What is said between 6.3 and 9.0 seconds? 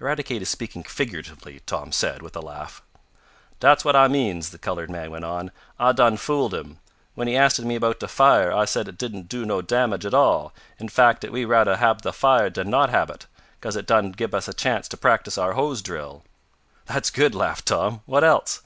him. When he asted me about de fire I said it